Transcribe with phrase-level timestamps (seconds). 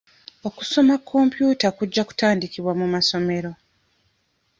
[0.47, 3.51] Okusoma kompyuta kujja kutandikibwa mu masomero.